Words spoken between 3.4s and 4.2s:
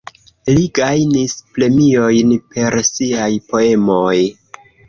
poemoj.